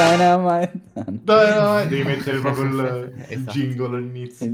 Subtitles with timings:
[0.00, 0.80] Dynamite.
[1.22, 1.88] Dynamite.
[1.88, 3.52] Devi mettere proprio il, il Esatto.
[3.58, 4.52] jingle all'inizio.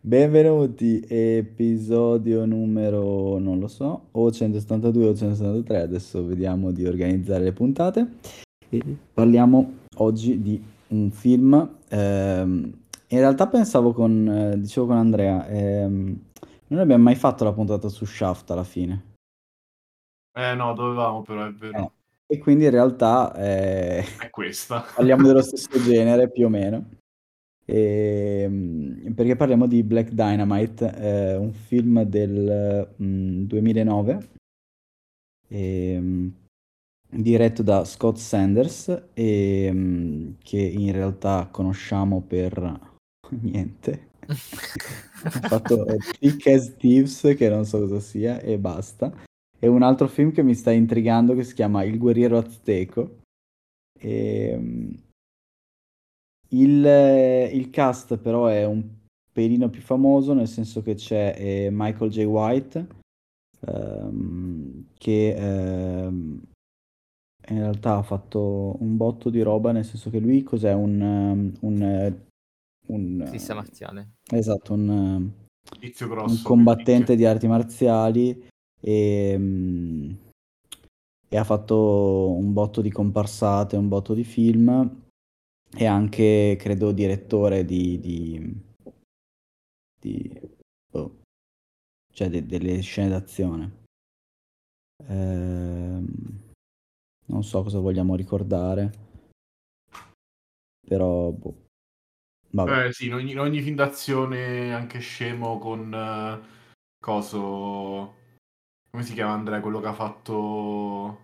[0.00, 7.52] Benvenuti, episodio numero, non lo so, o 172 o 173, adesso vediamo di organizzare le
[7.52, 8.06] puntate.
[8.68, 8.82] E
[9.14, 11.76] parliamo oggi di un film.
[11.88, 12.72] ehm,
[13.08, 16.18] in realtà pensavo con, eh, dicevo con Andrea, ehm,
[16.66, 19.12] non abbiamo mai fatto la puntata su Shaft alla fine.
[20.36, 21.78] Eh no, dovevamo però, è vero.
[21.78, 21.90] Eh.
[22.34, 24.80] E quindi in realtà eh, È questa.
[24.92, 26.88] parliamo dello stesso genere più o meno.
[27.64, 34.28] Ehm, perché parliamo di Black Dynamite, eh, un film del mm, 2009,
[35.48, 36.32] ehm,
[37.08, 42.80] diretto da Scott Sanders, ehm, che in realtà conosciamo per
[43.30, 44.08] niente.
[44.26, 49.12] Ha fatto eh, Thick as Thieves, che non so cosa sia, e basta.
[49.64, 53.20] E un altro film che mi sta intrigando che si chiama Il guerriero azteco.
[53.98, 54.94] Ehm,
[56.48, 56.84] il,
[57.50, 58.86] il cast però è un
[59.32, 62.24] pelino più famoso, nel senso che c'è eh, Michael J.
[62.24, 62.86] White,
[63.60, 66.42] ehm, che ehm,
[67.48, 70.74] in realtà ha fatto un botto di roba, nel senso che lui cos'è?
[70.74, 72.26] Un, um, un, eh,
[72.88, 74.16] un, eh, Artista marziale.
[74.30, 78.52] esatto, un, eh, Tizio un combattente di arti marziali
[78.84, 80.12] e, mm,
[81.28, 85.02] e ha fatto un botto di comparsate, un botto di film
[85.74, 88.62] e anche, credo, direttore di, di,
[89.98, 90.40] di-
[90.90, 91.22] boh,
[92.12, 93.82] cioè de- delle scene d'azione.
[95.06, 96.06] Ehm,
[97.26, 98.92] non so cosa vogliamo ricordare,
[100.86, 101.62] però, boh.
[102.50, 102.86] Vabbè.
[102.86, 106.40] Eh sì, in ogni, in ogni film d'azione, anche scemo con eh,
[107.00, 108.22] coso...
[108.94, 109.60] Come si chiama Andrea?
[109.60, 111.22] Quello che ha fatto...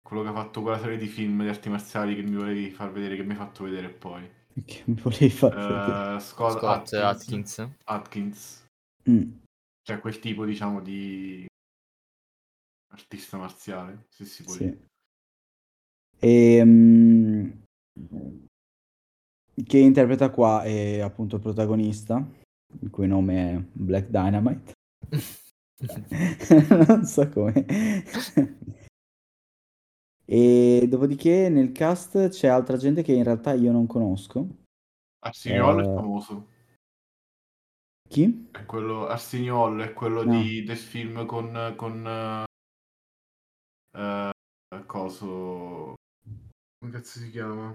[0.00, 2.92] Quello che ha fatto quella serie di film di arti marziali che mi volevi far
[2.92, 4.30] vedere, che mi hai fatto vedere poi.
[4.64, 6.14] Che mi volevi far vedere?
[6.14, 7.58] Eh, Scott, Scott Atkins.
[7.58, 7.76] Atkins.
[7.82, 8.66] Atkins.
[9.10, 9.38] Mm.
[9.82, 11.46] Cioè quel tipo, diciamo, di
[12.92, 14.58] artista marziale, se si può Sì.
[14.58, 14.86] dire.
[16.20, 17.64] Ehm,
[19.64, 22.24] che interpreta qua è appunto il protagonista,
[22.82, 24.72] il cui nome è Black Dynamite.
[26.86, 27.64] non so come.
[30.24, 34.46] E dopodiché nel cast c'è altra gente che in realtà io non conosco.
[35.24, 36.48] Arsignol Eh, è famoso.
[38.08, 38.48] Chi?
[38.52, 40.40] È quello, Arsignol è quello No.
[40.40, 42.44] di, del film con, con
[43.96, 44.32] eh,
[44.86, 45.94] coso...
[46.78, 47.72] Come cazzo si chiama?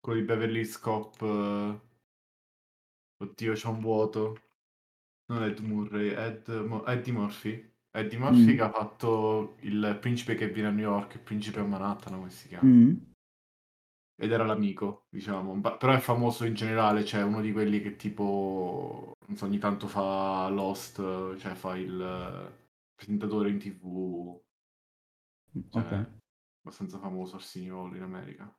[0.00, 1.20] Quello di Beverly Hills Cop.
[1.22, 1.80] eh,
[3.22, 4.38] Oddio, c'è un vuoto.
[5.26, 7.70] Non Ed Murray, Ed, Mo- Eddie Murphy.
[7.90, 8.56] Eddie Murphy Mm.
[8.56, 12.30] che ha fatto il principe che viene a New York, il principe a Manhattan, come
[12.30, 12.68] si chiama?
[12.68, 12.94] Mm.
[14.16, 15.58] Ed era l'amico, diciamo.
[15.60, 19.88] Però è famoso in generale, cioè uno di quelli che tipo, non so, ogni tanto
[19.88, 20.96] fa Lost,
[21.38, 22.52] cioè fa il eh,
[22.94, 24.40] presentatore in tv.
[25.70, 26.06] Cioè, Ok.
[26.62, 28.50] abbastanza famoso Arsignolo in America.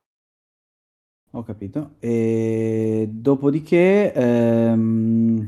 [1.32, 1.96] Ho capito.
[2.00, 5.48] E dopodiché, ehm,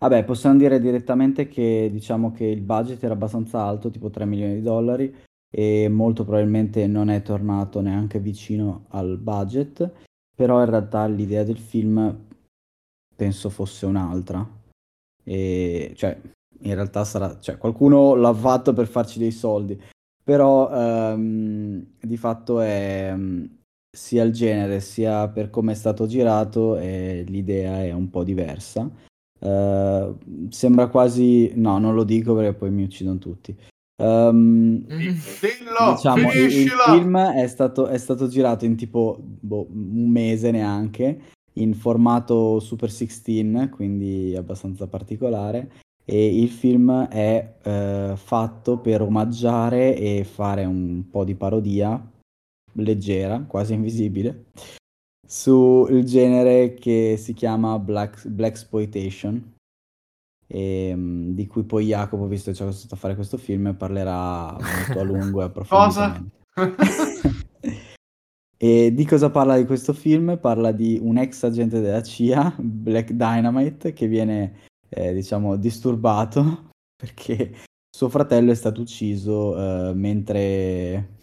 [0.00, 4.54] vabbè, possiamo dire direttamente che diciamo che il budget era abbastanza alto, tipo 3 milioni
[4.54, 5.14] di dollari,
[5.52, 9.90] e molto probabilmente non è tornato neanche vicino al budget,
[10.34, 12.26] però in realtà l'idea del film
[13.14, 14.46] penso fosse un'altra.
[15.22, 16.18] E, cioè,
[16.62, 19.78] in realtà sarà, cioè, qualcuno l'ha fatto per farci dei soldi,
[20.22, 23.44] però ehm, di fatto è mm,
[23.90, 28.88] sia il genere sia per come è stato girato eh, l'idea è un po' diversa.
[29.40, 30.14] Eh,
[30.50, 33.56] sembra quasi, no, non lo dico perché poi mi uccidono tutti.
[34.00, 36.84] Ehm, Dillo, diciamo, il, il finiscila!
[36.84, 41.20] film è stato, è stato girato in tipo boh, un mese neanche,
[41.54, 45.70] in formato Super 16, quindi abbastanza particolare.
[46.04, 52.02] E il film è eh, fatto per omaggiare e fare un po' di parodia
[52.74, 54.46] leggera, quasi invisibile,
[55.30, 59.54] sul genere che si chiama Black, Blaxploitation,
[60.48, 63.76] e, mm, di cui poi Jacopo, visto che ci ha costretto a fare questo film,
[63.76, 66.04] parlerà molto a lungo e Cosa?
[66.04, 66.38] approfonditamente.
[68.62, 70.36] E di cosa parla di questo film?
[70.38, 77.54] Parla di un ex agente della CIA, Black Dynamite, che viene, eh, diciamo, disturbato perché
[77.88, 81.16] suo fratello è stato ucciso eh, mentre,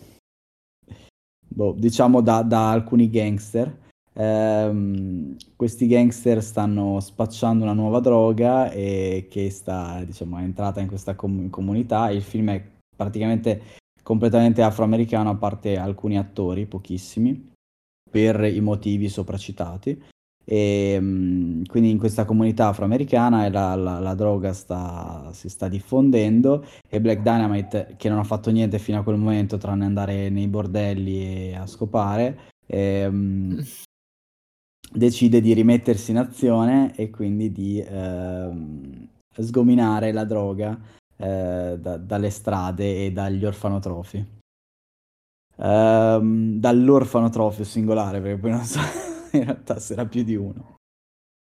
[1.48, 3.86] boh, diciamo, da, da alcuni gangster.
[4.20, 10.88] Ehm, questi gangster stanno spacciando una nuova droga e che sta, diciamo, è entrata in
[10.88, 12.10] questa com- comunità.
[12.10, 12.64] Il film è
[12.96, 13.62] praticamente
[14.02, 17.52] completamente afroamericano a parte alcuni attori, pochissimi,
[18.10, 20.02] per i motivi sopracitati.
[20.50, 26.66] E, mm, quindi in questa comunità afroamericana la, la, la droga sta, si sta diffondendo
[26.90, 30.48] e Black Dynamite, che non ha fatto niente fino a quel momento tranne andare nei
[30.48, 33.62] bordelli e a scopare, ehm,
[34.92, 39.08] decide di rimettersi in azione e quindi di ehm,
[39.38, 40.80] sgominare la droga
[41.18, 44.36] eh, da, dalle strade e dagli orfanotrofi.
[45.60, 48.80] Um, dall'orfanotrofio singolare, perché poi non so
[49.34, 50.76] in realtà era più di uno.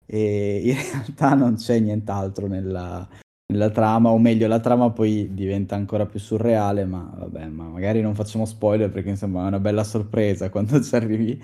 [0.05, 3.09] E in realtà non c'è nient'altro nella,
[3.51, 8.03] nella trama, o meglio, la trama poi diventa ancora più surreale, ma vabbè, ma magari
[8.03, 11.43] non facciamo spoiler perché insomma è una bella sorpresa quando ci arrivi.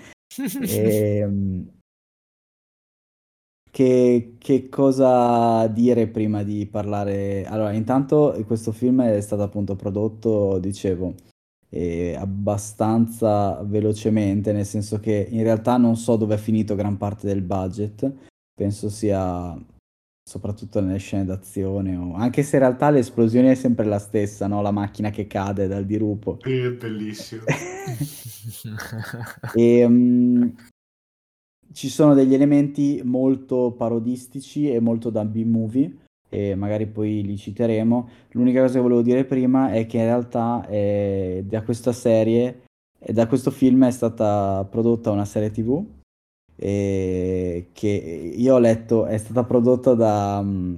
[0.61, 1.78] e, ehm,
[3.71, 7.45] che, che, cosa dire prima di parlare?
[7.45, 11.13] Allora, intanto questo film è stato appunto prodotto, dicevo,
[11.69, 17.27] eh, abbastanza velocemente, nel senso che in realtà non so dove è finito gran parte
[17.27, 18.11] del budget,
[18.53, 19.57] penso sia
[20.29, 22.13] soprattutto nelle scene d'azione, o...
[22.13, 24.61] anche se in realtà l'esplosione è sempre la stessa, no?
[24.61, 26.37] la macchina che cade dal dirupo.
[26.39, 27.43] È bellissimo.
[29.55, 30.53] e, um,
[31.73, 35.97] ci sono degli elementi molto parodistici e molto da B-movie,
[36.29, 38.09] e magari poi li citeremo.
[38.31, 42.63] L'unica cosa che volevo dire prima è che in realtà eh, da questa serie,
[42.99, 45.97] eh, da questo film è stata prodotta una serie TV
[46.61, 50.77] eh, che io ho letto è stata prodotta da um,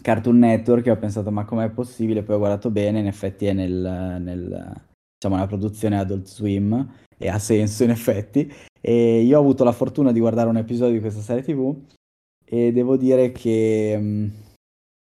[0.00, 2.22] Cartoon Network e ho pensato ma com'è possibile?
[2.22, 4.72] Poi ho guardato bene, in effetti è nel, nel
[5.14, 8.50] diciamo, una produzione Adult Swim e ha senso in effetti.
[8.80, 11.76] E io ho avuto la fortuna di guardare un episodio di questa serie TV
[12.44, 14.28] e devo dire che, mm,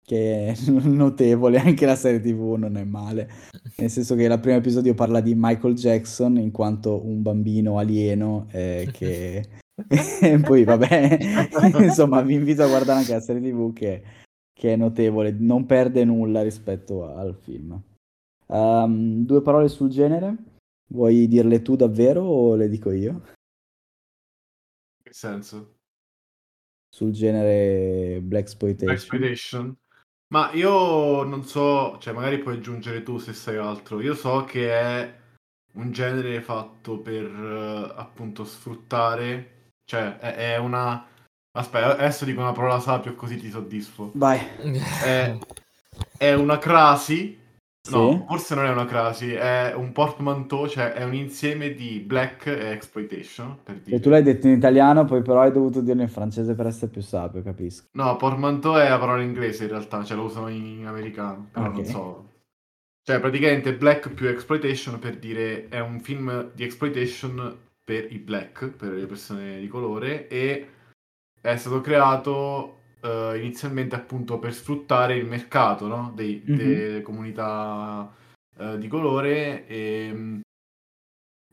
[0.05, 3.29] che è notevole, anche la serie TV non è male,
[3.77, 8.47] nel senso che il primo episodio parla di Michael Jackson in quanto un bambino alieno
[8.51, 9.47] eh, che...
[10.43, 11.47] poi vabbè,
[11.79, 14.03] insomma vi invito a guardare anche la serie TV che,
[14.53, 17.81] che è notevole, non perde nulla rispetto al film.
[18.47, 20.35] Um, due parole sul genere,
[20.87, 23.21] vuoi dirle tu davvero o le dico io?
[25.09, 25.77] Che senso?
[26.87, 29.75] Sul genere Black Exploitation.
[30.31, 34.01] Ma io non so, cioè magari puoi aggiungere tu se sai altro.
[34.01, 35.19] Io so che è
[35.73, 41.07] un genere fatto per uh, appunto sfruttare, cioè è, è, una...
[41.57, 44.11] Aspetta, adesso dico una parola sapio così ti soddisfo.
[44.13, 44.37] Vai.
[44.37, 45.35] È,
[46.19, 47.38] è una crasi
[47.91, 48.23] No, sì.
[48.27, 52.71] forse non è una crasi, è un portmanteau, cioè è un insieme di black e
[52.71, 53.59] exploitation.
[53.85, 56.91] E tu l'hai detto in italiano, poi però hai dovuto dirlo in francese per essere
[56.91, 57.87] più sapio, capisco.
[57.93, 61.85] No, portmanteau è la parola inglese in realtà, cioè lo usano in americano, però non
[61.85, 62.27] so.
[63.01, 68.67] Cioè praticamente black più exploitation per dire è un film di exploitation per i black,
[68.67, 70.67] per le persone di colore e
[71.41, 76.11] è stato creato uh, inizialmente appunto per sfruttare il mercato no?
[76.15, 76.57] Dei, mm-hmm.
[76.57, 78.11] delle comunità
[78.57, 80.41] uh, di colore e um,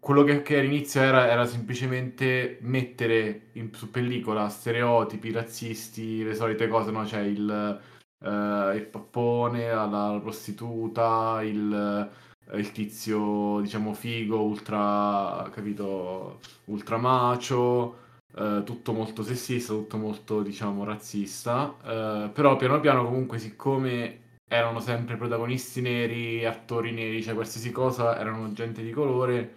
[0.07, 6.69] quello che, che, all'inizio era, era semplicemente mettere in, su pellicola stereotipi razzisti, le solite
[6.69, 7.03] cose, no?
[7.03, 7.81] C'è il,
[8.19, 12.09] uh, il pappone, la, la prostituta, il,
[12.53, 18.06] il, tizio, diciamo, figo, ultra, capito, ultra macio,
[18.37, 24.81] eh, tutto molto sessista, tutto molto, diciamo, razzista, eh, però piano piano comunque siccome erano
[24.81, 29.55] sempre protagonisti neri, attori neri, cioè qualsiasi cosa, erano gente di colore,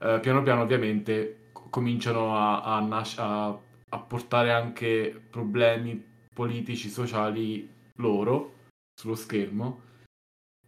[0.00, 7.68] eh, piano piano ovviamente cominciano a, a, nas- a, a portare anche problemi politici, sociali
[7.96, 8.54] loro
[8.94, 9.82] sullo schermo.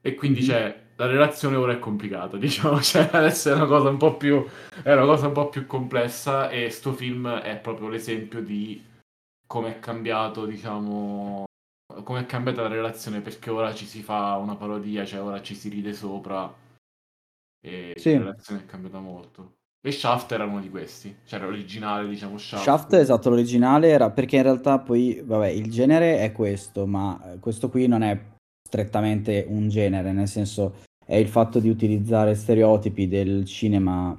[0.00, 0.49] E quindi mm-hmm.
[0.49, 4.45] c'è la relazione ora è complicata, diciamo, cioè adesso è una cosa un po' più,
[4.83, 8.85] è una cosa un po' più complessa e sto film è proprio l'esempio di
[9.47, 11.45] come è cambiato, diciamo,
[12.02, 15.55] come è cambiata la relazione perché ora ci si fa una parodia, cioè ora ci
[15.55, 16.52] si ride sopra
[17.64, 18.12] e sì.
[18.14, 19.55] la relazione è cambiata molto.
[19.81, 22.64] E Shaft era uno di questi, cioè l'originale, diciamo, Shaft.
[22.64, 27.71] Shaft, esatto, l'originale era perché in realtà poi, vabbè, il genere è questo, ma questo
[27.71, 28.21] qui non è
[28.67, 34.15] strettamente un genere, nel senso è il fatto di utilizzare stereotipi del cinema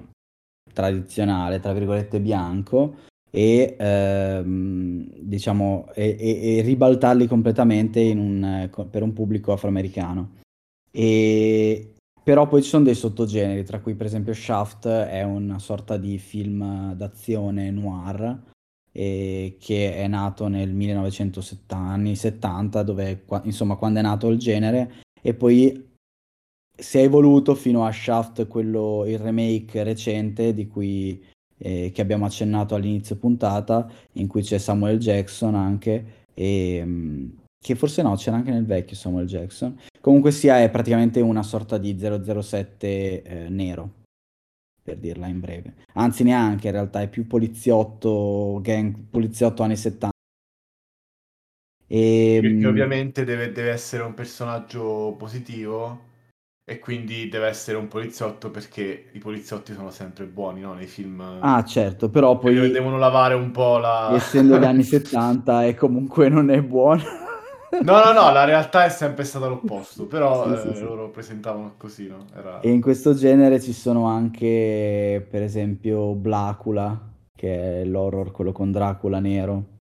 [0.73, 2.95] tradizionale, tra virgolette bianco,
[3.29, 10.37] e ehm, diciamo e, e, e, ribaltarli completamente un, per un pubblico afroamericano.
[10.89, 11.93] E,
[12.23, 16.17] però poi ci sono dei sottogeneri, tra cui per esempio Shaft è una sorta di
[16.17, 18.45] film d'azione noir
[18.91, 25.03] eh, che è nato nel 1970, anni 70, dove insomma quando è nato il genere,
[25.21, 25.88] e poi
[26.79, 31.23] si è evoluto fino a Shaft, quello, il remake recente di cui
[31.57, 37.75] eh, che abbiamo accennato all'inizio puntata, in cui c'è Samuel Jackson anche, e, mm, che
[37.75, 39.77] forse no, c'era anche nel vecchio Samuel Jackson.
[39.99, 43.93] Comunque sia, è praticamente una sorta di 007 eh, nero,
[44.81, 45.73] per dirla in breve.
[45.93, 50.09] Anzi, neanche, in realtà è più poliziotto, gang, poliziotto anni 70.
[51.91, 56.07] E, Perché ovviamente deve, deve essere un personaggio positivo
[56.69, 60.75] e quindi deve essere un poliziotto perché i poliziotti sono sempre buoni, no?
[60.75, 61.39] Nei film.
[61.39, 62.69] Ah, certo, però poi.
[62.69, 64.11] Devono lavare un po' la.
[64.13, 67.01] Essendo gli anni 70 e comunque non è buono.
[67.81, 71.73] No, no, no, la realtà è sempre stata l'opposto, però sì, eh, sì, loro presentavano
[71.77, 72.25] così, no?
[72.35, 72.59] Era...
[72.59, 76.99] E in questo genere ci sono anche, per esempio, Blacula,
[77.35, 79.77] che è l'horror, quello con Dracula nero.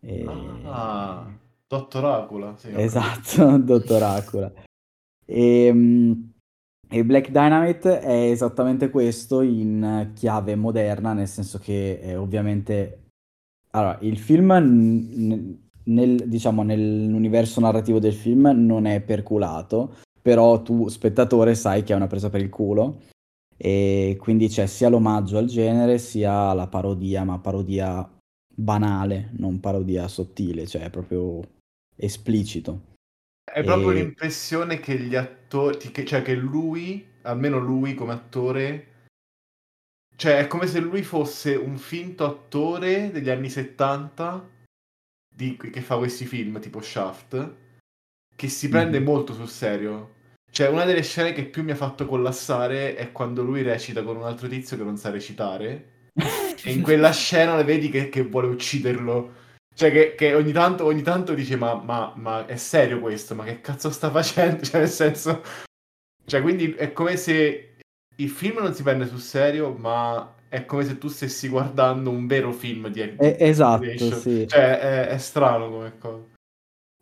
[0.00, 0.26] E...
[0.66, 1.24] Ah,
[1.66, 2.72] Dottor Acula, sì.
[2.74, 4.52] Esatto, Dottor Acula.
[5.24, 6.32] E, ehm,
[6.88, 13.00] e, Black Dynamite è esattamente questo in chiave moderna, nel senso che eh, ovviamente...
[13.70, 20.88] Allora, il film n- nel, diciamo, nell'universo narrativo del film non è perculato, però tu,
[20.88, 23.00] spettatore, sai che è una presa per il culo.
[23.56, 28.08] E quindi c'è sia l'omaggio al genere, sia la parodia, ma parodia
[28.54, 31.40] banale, non parodia sottile, cioè proprio
[31.96, 32.92] esplicito.
[33.44, 33.94] È proprio e...
[33.94, 38.92] l'impressione che gli attori, che, cioè che lui, almeno lui come attore,
[40.16, 44.50] cioè è come se lui fosse un finto attore degli anni 70
[45.34, 47.54] di, che fa questi film tipo Shaft,
[48.34, 49.04] che si prende mm.
[49.04, 50.12] molto sul serio.
[50.50, 54.16] Cioè, una delle scene che più mi ha fatto collassare è quando lui recita con
[54.16, 56.10] un altro tizio che non sa recitare.
[56.14, 59.42] e in quella scena le vedi che, che vuole ucciderlo.
[59.74, 63.34] Cioè, che, che ogni, tanto, ogni, tanto, dice: ma, ma, ma, è serio questo?
[63.34, 64.62] Ma che cazzo sta facendo?
[64.64, 65.42] Cioè, nel senso.
[66.24, 67.76] Cioè, quindi è come se
[68.16, 72.26] il film non si prende sul serio, ma è come se tu stessi guardando un
[72.28, 74.46] vero film di eh, Esatto, sì.
[74.46, 76.22] Cioè, è, è, strano come cosa.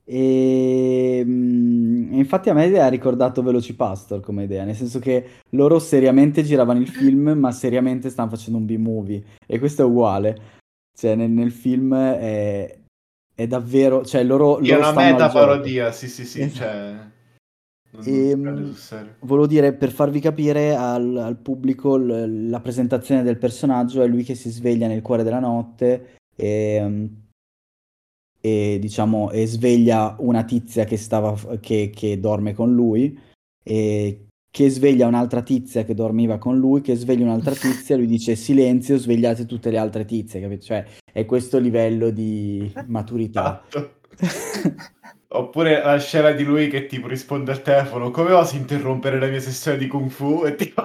[0.04, 6.42] E mm, infatti a me ha ricordato Velocipastor come idea, nel senso che loro seriamente
[6.42, 10.60] giravano il film, ma seriamente stanno facendo un B-movie e questo è uguale.
[10.94, 12.78] Cioè, nel, nel film è,
[13.34, 16.58] è, davvero, cioè loro, è loro una meta parodia, sì, sì, sì, esatto.
[16.58, 17.10] cioè
[18.04, 18.74] e, ehm,
[19.20, 24.22] volevo dire, per farvi capire al, al pubblico l- la presentazione del personaggio è lui
[24.24, 27.10] che si sveglia nel cuore della notte e,
[28.40, 33.18] e diciamo e sveglia una tizia che, stava, che, che dorme con lui
[33.62, 38.36] e che sveglia un'altra tizia che dormiva con lui, che sveglia un'altra tizia, lui dice
[38.36, 40.66] silenzio, svegliate tutte le altre tizie, capito?
[40.66, 43.64] Cioè è questo livello di maturità.
[43.66, 44.00] Esatto.
[45.34, 49.40] Oppure la scena di lui che tipo risponde al telefono, come osi interrompere la mia
[49.40, 50.44] sessione di Kung Fu?
[50.44, 50.84] E tipo...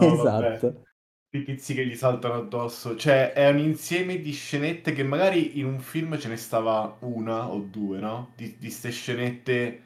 [0.00, 0.82] no, esatto.
[1.30, 2.96] I pizzi che gli saltano addosso.
[2.96, 7.48] Cioè, è un insieme di scenette che magari in un film ce ne stava una
[7.48, 8.32] o due, no?
[8.34, 9.82] Di queste scenette,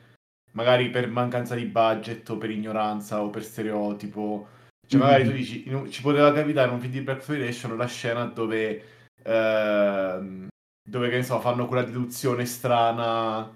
[0.52, 4.48] magari per mancanza di budget o per ignoranza o per stereotipo.
[4.86, 5.32] Cioè, magari mm-hmm.
[5.32, 8.84] tu dici, un, ci poteva capitare in un film di Black Exploitation la scena dove...
[9.22, 10.48] Uh,
[10.82, 13.48] dove che ne so, fanno quella deduzione strana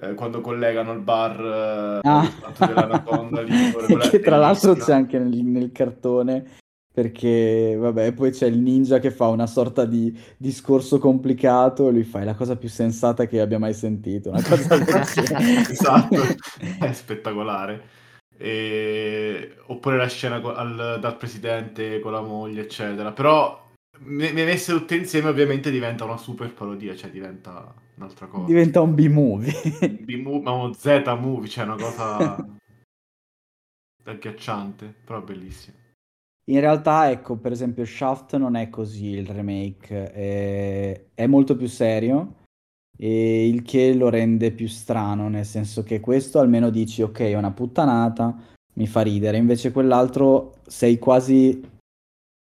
[0.00, 2.28] eh, quando collegano il bar eh, ah.
[2.58, 3.52] dell'anaconda lì,
[4.10, 6.56] che tra l'altro c'è anche nel, nel, cartone
[6.92, 12.04] perché vabbè poi c'è il ninja che fa una sorta di discorso complicato e lui
[12.04, 14.76] fa è la cosa più sensata che abbia mai sentito una cosa
[15.70, 16.16] esatto
[16.80, 18.00] è spettacolare
[18.36, 19.54] e...
[19.66, 23.62] oppure la scena al, dal presidente con la moglie eccetera però
[24.04, 28.46] me, messe tutte insieme ovviamente diventa una super parodia, cioè diventa un'altra cosa.
[28.46, 29.52] Diventa un B-movie.
[30.00, 32.36] B-movie, ma uno Z-movie, cioè una cosa
[34.04, 35.80] agghiacciante, però bellissimo.
[36.46, 41.68] In realtà, ecco, per esempio Shaft non è così il remake, è, è molto più
[41.68, 42.40] serio
[42.98, 47.34] e il che lo rende più strano, nel senso che questo almeno dici ok, è
[47.34, 48.36] una puttanata,
[48.74, 51.70] mi fa ridere, invece quell'altro sei quasi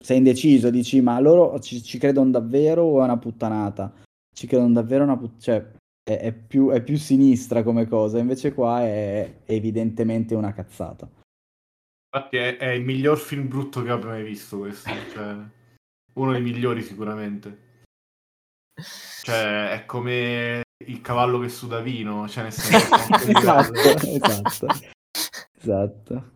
[0.04, 3.94] sei indeciso, dici ma loro ci, ci credono davvero o è una puttanata?
[4.36, 5.42] Ci credono davvero una puttanata?
[5.42, 5.72] Cioè,
[6.04, 11.10] è, è, più, è, più, sinistra come cosa, invece qua è, è evidentemente una cazzata.
[12.16, 15.36] Infatti è, è, il miglior film brutto che abbia mai visto questo, cioè,
[16.14, 17.64] uno dei migliori sicuramente.
[19.22, 22.96] Cioè, è come il cavallo che suda vino, cioè nel senso...
[23.38, 24.68] esatto, esatto,
[25.60, 26.30] esatto.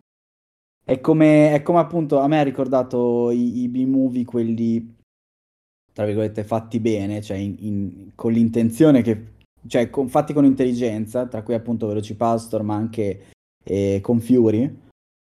[0.83, 4.97] È come, è come appunto a me ha ricordato i, i B-movie, quelli
[5.93, 11.25] tra virgolette fatti bene, cioè in, in, con l'intenzione che cioè con, fatti con intelligenza,
[11.25, 13.27] tra cui appunto Velocipastor, ma anche
[13.63, 14.87] eh, con Fury,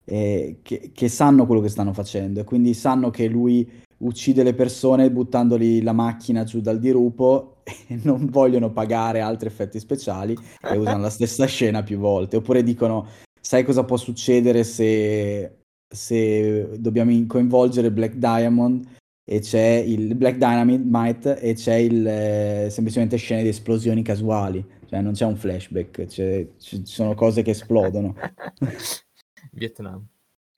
[0.10, 4.54] eh, che, che, sanno quello che stanno facendo e quindi sanno che lui uccide le
[4.54, 10.78] persone buttandoli la macchina giù dal dirupo e non vogliono pagare altri effetti speciali e
[10.78, 12.38] usano la stessa scena più volte.
[12.38, 13.08] Oppure dicono,
[13.42, 18.88] sai cosa può succedere se, se dobbiamo coinvolgere Black Diamond
[19.30, 25.02] e c'è il Black Dynamite e c'è il, eh, semplicemente scene di esplosioni casuali, cioè
[25.02, 28.16] non c'è un flashback, ci sono cose che esplodono.
[29.51, 30.06] Vietnam.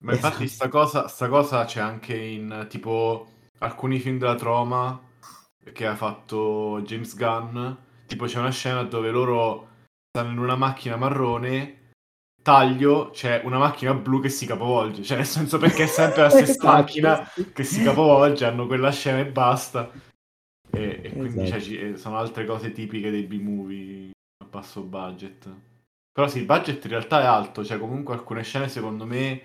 [0.01, 0.55] Ma infatti esatto.
[0.55, 3.27] sta cosa, sta cosa c'è anche in tipo
[3.59, 4.99] alcuni film della Troma
[5.73, 7.71] che ha fatto James Gunn,
[8.07, 9.67] tipo c'è una scena dove loro
[10.09, 11.79] stanno in una macchina marrone
[12.41, 16.29] taglio c'è una macchina blu che si capovolge, cioè nel senso perché è sempre la
[16.31, 16.67] stessa esatto.
[16.67, 19.91] macchina che si capovolge, hanno quella scena e basta.
[20.71, 21.75] E, e quindi cioè, esatto.
[21.75, 24.11] cioè, sono altre cose tipiche dei B-movie
[24.43, 25.47] a basso budget.
[26.19, 29.41] Però sì, il budget in realtà è alto, cioè comunque alcune scene secondo me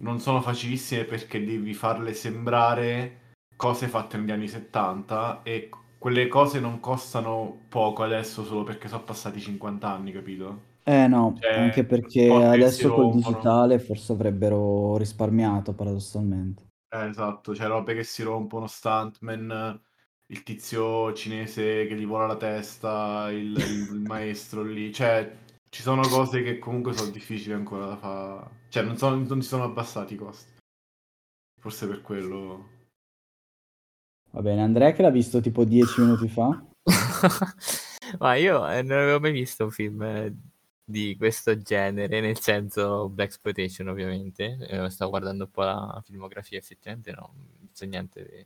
[0.00, 5.68] non sono facilissime perché devi farle sembrare cose fatte negli anni 70 e
[5.98, 10.62] quelle cose non costano poco adesso solo perché sono passati 50 anni, capito?
[10.82, 16.64] Eh no, cioè, anche perché adesso col digitale forse avrebbero risparmiato paradossalmente.
[16.92, 19.80] Eh, esatto, cioè robe che si rompono, stuntman,
[20.26, 26.06] il tizio cinese che gli vola la testa, il, il maestro lì, cioè ci sono
[26.06, 30.12] cose che comunque sono difficili ancora da fare, cioè non, sono, non si sono abbassati
[30.12, 30.52] i costi.
[31.58, 32.68] Forse per quello.
[34.32, 36.62] Va bene, Andrea che l'ha visto tipo dieci minuti fa.
[38.18, 40.36] Ma io eh, non avevo mai visto un film eh,
[40.84, 46.58] di questo genere, nel senso Black Exploitation ovviamente, eh, stavo guardando un po' la filmografia,
[46.58, 48.44] effettivamente no, non so niente di,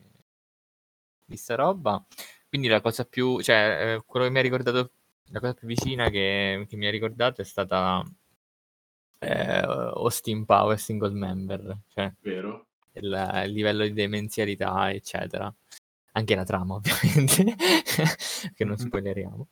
[1.25, 2.05] di sta roba.
[2.49, 4.93] Quindi la cosa più, cioè, eh, quello che mi ha ricordato,
[5.31, 8.03] la cosa più vicina che, che mi ha ricordato è stata
[9.19, 12.67] eh, Austin Power Single Member, cioè Vero.
[12.93, 15.53] Il, il livello di demenzialità, eccetera.
[16.13, 17.55] Anche la trama, ovviamente,
[18.55, 18.87] che non mm-hmm.
[18.87, 19.49] spoileriamo.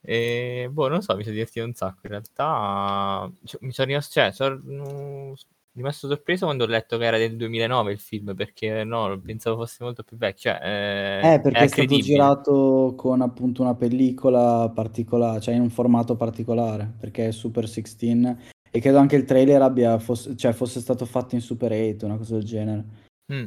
[0.00, 2.00] E boh, non so, mi sono divertito un sacco.
[2.02, 5.34] In realtà cioè, mi sono rimasto, cioè, sono
[5.78, 9.82] rimasto sorpreso quando ho letto che era del 2009 il film, perché no, pensavo fosse
[9.82, 10.52] molto più vecchio.
[10.52, 15.62] Cioè, eh, eh perché è, è stato girato con appunto una pellicola particolare, cioè in
[15.62, 20.52] un formato particolare, perché è Super 16 e credo anche il trailer abbia fosse, cioè,
[20.52, 22.84] fosse stato fatto in Super 8, una cosa del genere.
[23.32, 23.46] Mm.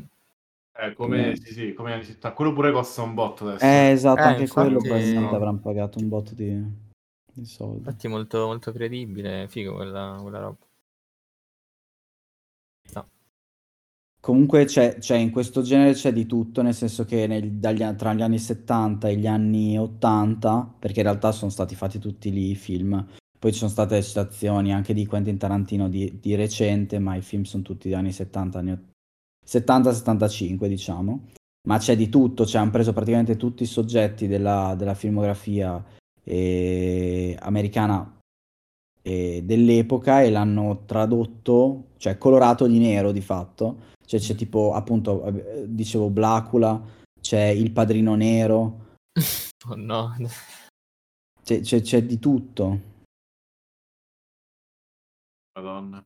[0.73, 2.33] Eh, come, sì, sì, come 70.
[2.33, 3.65] Quello pure costa un botto adesso.
[3.65, 4.67] Eh, esatto, eh, anche infatti...
[4.67, 6.63] quello probabilmente avranno pagato un botto di,
[7.33, 7.77] di soldi.
[7.77, 10.65] Infatti molto, molto credibile, figo quella, quella roba.
[14.21, 18.13] Comunque c'è, c'è, in questo genere c'è di tutto, nel senso che nel, dagli, tra
[18.13, 22.51] gli anni 70 e gli anni 80, perché in realtà sono stati fatti tutti lì
[22.51, 23.03] i film,
[23.39, 27.43] poi ci sono state citazioni anche di Quentin Tarantino di, di recente, ma i film
[27.43, 28.91] sono tutti degli anni 70, anni 80
[29.45, 31.27] 70-75 diciamo,
[31.67, 35.83] ma c'è di tutto, cioè hanno preso praticamente tutti i soggetti della, della filmografia
[36.23, 38.19] eh, americana
[39.01, 45.23] eh, dell'epoca e l'hanno tradotto, cioè colorato di nero di fatto, cioè c'è tipo appunto,
[45.25, 46.81] eh, dicevo Blacula,
[47.21, 48.97] c'è Il Padrino Nero.
[49.69, 50.15] Oh no.
[51.43, 52.79] C'è, c'è, c'è di tutto.
[55.53, 56.03] Madonna.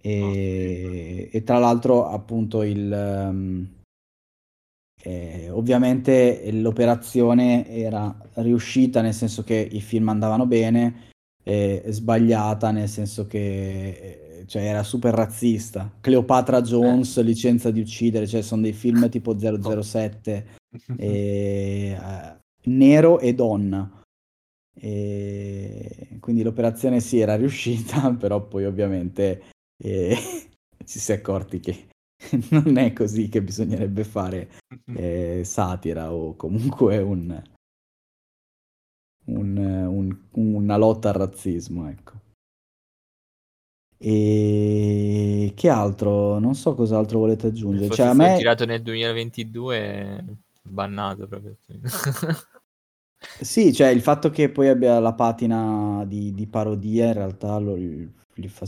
[0.00, 2.90] E, e tra l'altro appunto il...
[2.90, 3.82] Um,
[5.02, 11.10] eh, ovviamente l'operazione era riuscita nel senso che i film andavano bene,
[11.44, 15.90] eh, sbagliata nel senso che eh, cioè, era super razzista.
[16.00, 17.22] Cleopatra Jones, eh.
[17.22, 20.46] licenza di uccidere, cioè sono dei film tipo 007,
[20.96, 24.02] e, uh, nero e donna.
[24.72, 29.42] E quindi l'operazione sì era riuscita, però poi ovviamente
[29.82, 30.16] e
[30.84, 31.88] ci si è accorti che
[32.50, 34.50] non è così che bisognerebbe fare
[34.94, 37.42] eh, satira o comunque un,
[39.24, 42.20] un, un, una lotta al razzismo, ecco.
[44.02, 46.38] E che altro?
[46.38, 47.94] Non so cos'altro volete aggiungere.
[47.94, 48.36] Cioè, a me...
[48.38, 50.24] girato nel 2022
[50.62, 51.56] bannato proprio.
[53.40, 57.76] sì, cioè il fatto che poi abbia la patina di, di parodia in realtà lo,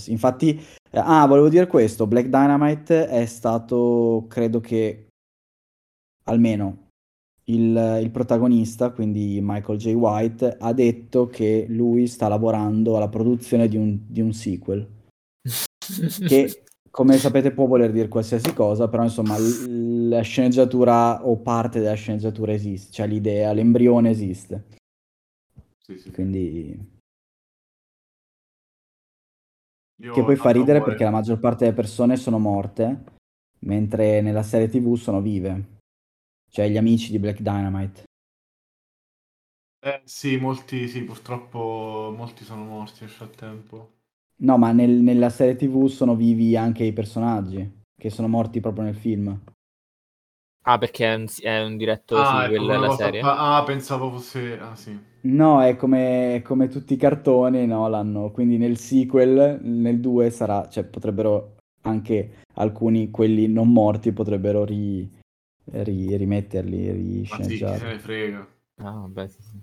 [0.08, 5.06] Infatti, eh, ah, volevo dire questo, Black Dynamite è stato, credo che,
[6.24, 6.88] almeno
[7.44, 9.92] il, il, protagonista, quindi Michael J.
[9.94, 14.86] White, ha detto che lui sta lavorando alla produzione di un, di un sequel.
[16.26, 21.80] Che, come sapete, può voler dire qualsiasi cosa, però insomma, l- la sceneggiatura o parte
[21.80, 24.66] della sceneggiatura esiste, cioè l'idea, l'embrione esiste.
[25.78, 26.10] Sì, sì.
[26.12, 27.00] Quindi...
[30.02, 30.90] Io Che poi fa ridere amore.
[30.90, 33.04] perché la maggior parte delle persone sono morte,
[33.60, 35.78] mentre nella serie TV sono vive.
[36.50, 38.02] Cioè gli amici di Black Dynamite.
[39.84, 44.01] Eh, sì, molti, sì, purtroppo molti sono morti nel frattempo.
[44.42, 48.84] No, ma nel- nella serie TV sono vivi anche i personaggi, che sono morti proprio
[48.84, 49.40] nel film.
[50.64, 53.04] Ah, perché è un, è un diretto Ah, sequel proprio una la cosa...
[53.04, 53.20] serie?
[53.20, 54.58] pa- Ah, pensavo fosse...
[54.58, 54.98] Ah, sì.
[55.24, 57.86] No, è come, è come tutti i cartoni, no?
[57.88, 58.30] L'hanno...
[58.32, 65.08] Quindi nel sequel, nel 2 sarà, cioè potrebbero anche alcuni, quelli non morti, potrebbero ri-
[65.70, 68.48] ri- rimetterli, Ma sì, chi se ne frega.
[68.78, 69.60] Ah, vabbè, sì, sì.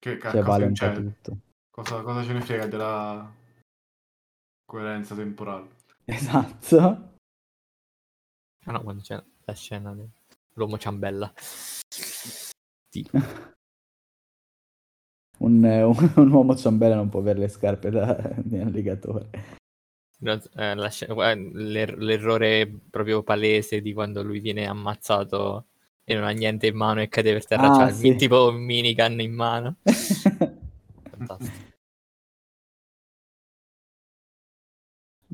[0.00, 1.38] Che ca- Cioè vale un po' cioè, tutto.
[1.76, 3.30] Cosa, cosa ce ne frega della
[4.64, 5.68] coerenza temporale?
[6.08, 7.14] Esatto.
[8.64, 11.32] Ah no, quando c'è la scena dell'uomo ciambella.
[11.88, 13.04] Sì.
[15.38, 19.28] Un, un- un uomo ciambella non può avere le scarpe da, di alligatore.
[20.20, 25.66] No, eh, la sc- guarda, l'er- l'errore proprio palese di quando lui viene ammazzato
[26.04, 28.16] e non ha niente in mano e cade per terra, Ah, mi- sì.
[28.16, 29.76] tipo un minigun in mano.
[29.84, 31.65] Fantastico.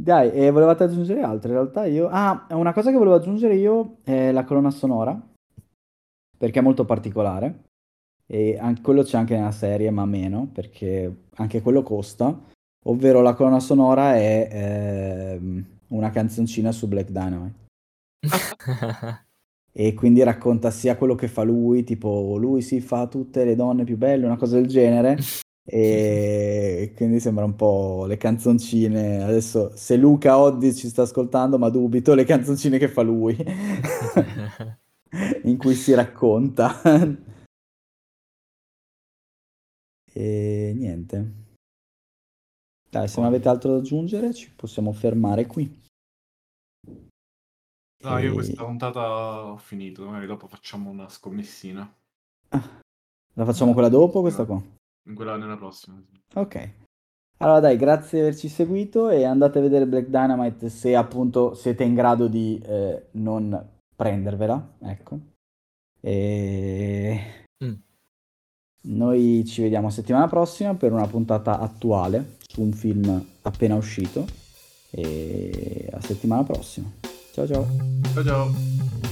[0.03, 1.51] Dai, e volevate aggiungere altro?
[1.51, 2.09] In realtà io...
[2.11, 5.17] Ah, una cosa che volevo aggiungere io è la colonna sonora,
[6.37, 7.67] perché è molto particolare.
[8.27, 12.37] E anche quello c'è anche nella serie, ma meno, perché anche quello costa.
[12.87, 17.61] Ovvero la colonna sonora è ehm, una canzoncina su Black Dynamite.
[19.75, 23.85] E quindi racconta sia quello che fa lui, tipo lui si fa tutte le donne
[23.85, 25.17] più belle, una cosa del genere.
[25.65, 29.23] E quindi sembra un po' le canzoncine.
[29.23, 33.37] Adesso se Luca Oddi ci sta ascoltando, ma dubito, le canzoncine che fa lui,
[35.45, 36.81] in cui si racconta.
[40.13, 41.41] E niente.
[42.91, 45.81] Dai, se non avete altro da aggiungere, ci possiamo fermare qui.
[48.03, 51.91] No, io E- questa puntata ho finito, magari dopo facciamo una scommessina.
[53.35, 54.61] La facciamo quella dopo questa qua?
[55.09, 56.01] In quella nella prossima.
[56.01, 56.21] sì.
[56.39, 56.71] Ok.
[57.39, 61.83] Allora dai, grazie di averci seguito e andate a vedere Black Dynamite se appunto siete
[61.83, 65.19] in grado di eh, non prendervela, ecco.
[66.01, 67.21] E
[67.65, 67.75] Mm.
[68.89, 74.25] noi ci vediamo settimana prossima per una puntata attuale su un film appena uscito
[74.91, 76.91] e a settimana prossima.
[77.33, 77.67] Ciao ciao.
[78.15, 79.12] Ciao ciao.